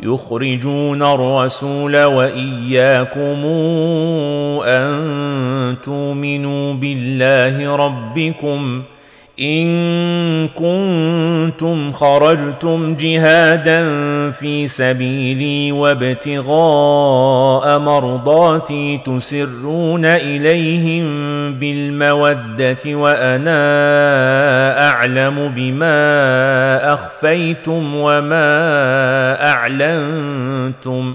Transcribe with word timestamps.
يخرجون 0.00 1.02
الرسول 1.02 2.04
وإياكم 2.04 3.44
أن 4.66 5.76
تؤمنوا 5.82 6.74
بالله 6.74 7.76
ربكم 7.76 8.82
إن 9.40 10.48
كنتم 10.48 11.92
خرجتم 11.92 12.96
جهادا 12.96 13.80
في 14.30 14.68
سبيلي 14.68 15.72
وابتغاء 15.72 17.78
مرضاتي 17.78 19.00
تسرون 19.04 20.04
إليهم 20.04 21.04
بالمودة 21.54 22.78
وأنا 22.86 23.58
أعلم 24.88 25.52
بما 25.56 26.94
أخفيتم 26.94 27.94
وما 27.94 28.44
أعلنتم 29.50 31.14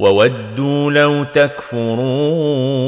وودوا 0.00 0.92
لو 0.92 1.24
تكفرون 1.24 2.80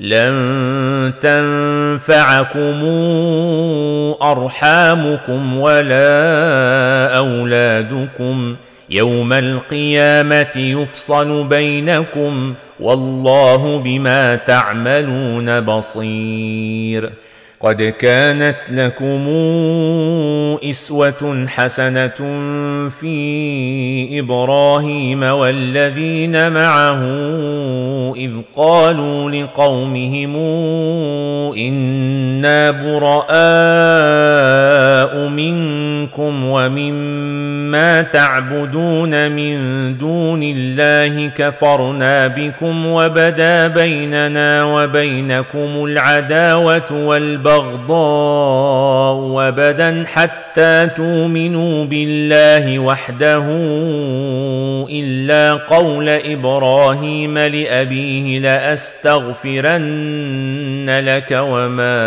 لن 0.00 1.12
تنفعكم 1.20 2.84
أرحامكم 4.22 5.58
ولا 5.58 7.16
أولادكم 7.16 8.56
يوم 8.90 9.32
القيامة 9.32 10.56
يفصل 10.56 11.44
بينكم 11.44 12.54
والله 12.80 13.78
بما 13.84 14.36
تعملون 14.36 15.60
بصير 15.60 17.12
قد 17.60 17.82
كانت 17.82 18.56
لكم 18.70 19.28
إسوة 20.70 21.44
حسنة 21.48 22.08
في 22.88 24.18
إبراهيم 24.18 25.22
والذين 25.22 26.52
معه 26.52 27.02
إذ 28.16 28.32
قالوا 28.56 29.30
لقومهم 29.30 30.36
إنا 31.56 32.70
براء 32.70 33.28
منكم 35.28 36.44
ومما 36.44 38.02
تعبدون 38.02 39.30
من 39.30 39.58
دون 39.98 40.42
الله 40.42 41.26
كفرنا 41.26 42.26
بكم 42.26 42.86
وبدا 42.86 43.66
بيننا 43.66 44.64
وبينكم 44.64 45.84
العداوة 45.84 46.92
والبغضاء 46.92 47.47
البغضاء 47.56 49.14
وبدا 49.14 50.04
حتى 50.06 50.88
تؤمنوا 50.96 51.84
بالله 51.84 52.78
وحده 52.78 53.44
إلا 54.90 55.54
قول 55.54 56.08
إبراهيم 56.08 57.38
لأبيه 57.38 58.38
لأستغفرن 58.38 59.80
لك 61.04 61.28
وما 61.32 61.98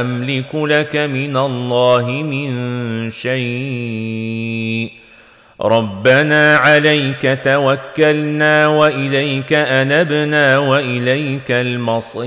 أملك 0.00 0.54
لك 0.54 0.96
من 0.96 1.36
الله 1.36 2.10
من 2.10 3.10
شيء. 3.10 4.90
ربنا 5.60 6.56
عليك 6.56 7.38
توكلنا 7.44 8.66
وإليك 8.66 9.52
أنبنا 9.52 10.58
وإليك 10.58 11.50
المصير. 11.50 12.26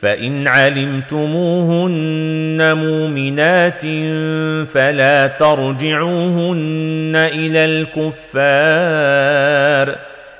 فإن 0.00 0.48
علمتموهن 0.48 1.96
مؤمنات 2.76 3.82
فلا 4.68 5.26
ترجعوهن 5.26 7.12
إلى 7.16 7.64
الكفار 7.64 8.10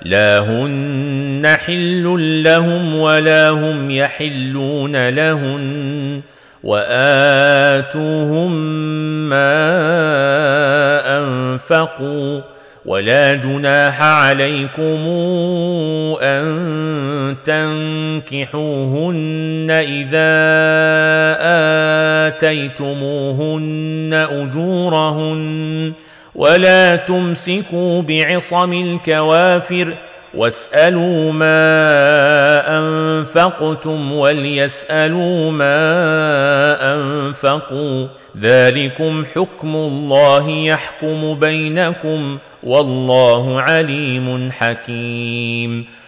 لا 0.03 0.39
هن 0.39 1.57
حل 1.67 2.43
لهم 2.45 2.95
ولا 2.95 3.49
هم 3.49 3.91
يحلون 3.91 5.09
لهن 5.09 6.21
وآتوهم 6.65 8.53
ما 9.29 9.61
أنفقوا 11.19 12.41
ولا 12.85 13.35
جناح 13.35 14.03
عليكم 14.03 15.09
أن 16.23 17.37
تنكحوهن 18.31 19.67
إذا 19.71 20.31
آتيتموهن 22.29 24.27
أجورهن 24.31 25.93
ولا 26.35 26.97
تمسكوا 26.97 28.03
بعصم 28.03 28.73
الكوافر 28.73 29.95
واسالوا 30.35 31.33
ما 31.33 31.59
انفقتم 32.79 34.13
وليسالوا 34.13 35.51
ما 35.51 35.75
انفقوا 36.95 38.07
ذلكم 38.39 39.25
حكم 39.35 39.75
الله 39.75 40.51
يحكم 40.51 41.35
بينكم 41.35 42.39
والله 42.63 43.61
عليم 43.61 44.51
حكيم 44.53 45.87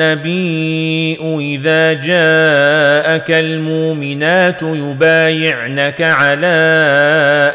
النبي 0.00 1.18
إذا 1.56 1.92
جاءك 1.92 3.30
المؤمنات 3.30 4.62
يبايعنك 4.62 6.02
على 6.02 6.56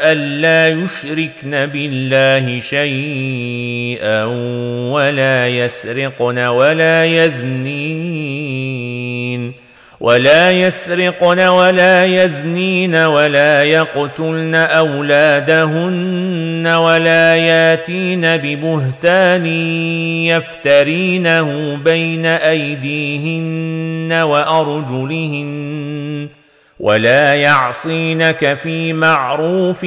ألا 0.02 0.68
يشركن 0.68 1.66
بالله 1.66 2.60
شيئا 2.60 4.24
ولا 4.90 5.48
يسرقن 5.48 6.38
ولا 6.38 7.04
يزنين 7.04 7.81
ولا 10.02 10.50
يسرقن 10.52 11.38
ولا 11.38 12.04
يزنين 12.04 12.94
ولا 12.96 13.62
يقتلن 13.62 14.54
أولادهن 14.54 15.46
ولا 16.66 17.36
ياتين 17.36 18.36
ببهتان 18.36 19.46
يفترينه 20.26 21.76
بين 21.76 22.26
أيديهن 22.26 24.12
وأرجلهن 24.12 25.62
ولا 26.80 27.34
يعصينك 27.34 28.54
في 28.54 28.92
معروف 28.92 29.80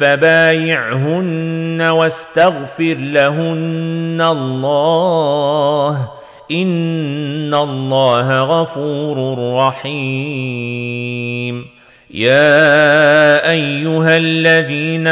فبايعهن 0.00 1.82
واستغفر 1.82 2.94
لهن 2.98 4.18
الله 4.20 6.17
ان 6.50 7.54
الله 7.54 8.42
غفور 8.42 9.54
رحيم. 9.54 10.98
يا 12.10 13.50
ايها 13.50 14.16
الذين 14.16 15.06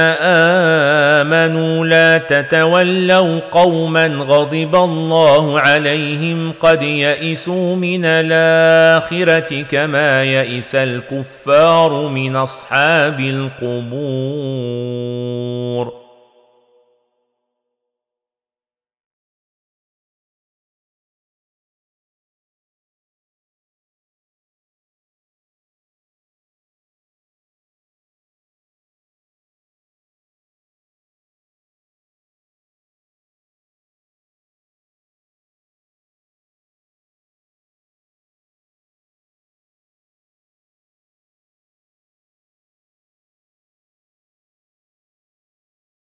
امنوا 1.20 1.86
لا 1.86 2.18
تتولوا 2.18 3.40
قوما 3.52 4.06
غضب 4.06 4.76
الله 4.76 5.60
عليهم 5.60 6.52
قد 6.60 6.82
يئسوا 6.82 7.76
من 7.76 8.04
الاخره 8.04 9.62
كما 9.62 10.24
يئس 10.24 10.74
الكفار 10.74 12.08
من 12.08 12.36
اصحاب 12.36 13.20
القبور. 13.20 14.06